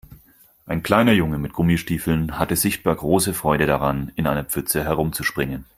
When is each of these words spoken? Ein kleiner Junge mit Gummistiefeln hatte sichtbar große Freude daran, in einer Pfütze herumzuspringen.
Ein 0.65 0.81
kleiner 0.81 1.11
Junge 1.11 1.37
mit 1.37 1.53
Gummistiefeln 1.53 2.39
hatte 2.39 2.55
sichtbar 2.55 2.95
große 2.95 3.35
Freude 3.35 3.67
daran, 3.67 4.11
in 4.15 4.25
einer 4.25 4.45
Pfütze 4.45 4.83
herumzuspringen. 4.83 5.65